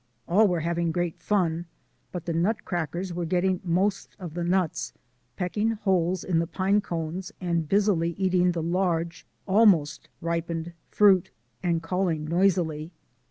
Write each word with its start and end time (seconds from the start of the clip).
All 0.27 0.47
were 0.47 0.61
having 0.61 0.91
great 0.91 1.19
fun, 1.19 1.67
but 2.11 2.25
the 2.25 2.33
nutcrackers 2.33 3.13
were 3.13 3.23
getting 3.23 3.61
most 3.63 4.15
of 4.17 4.33
the 4.33 4.43
nuts, 4.43 4.93
pecking 5.37 5.73
holes 5.73 6.23
in 6.23 6.39
the 6.39 6.47
pine 6.47 6.81
cones, 6.81 7.31
and 7.39 7.69
busily 7.69 8.13
eating 8.17 8.53
the 8.53 8.63
large, 8.63 9.27
almost 9.47 10.09
ripened 10.19 10.73
fruit, 10.89 11.29
and 11.61 11.83
calling 11.83 12.25
noisily. 12.25 12.89